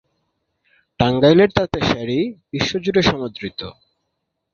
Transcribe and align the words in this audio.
টাঙ্গাইলের 0.99 1.49
তাঁতের 1.57 1.83
শাড়ি 1.83 2.19
বিশ্বজুড়ে 2.51 3.01
সমাদৃত। 3.01 3.59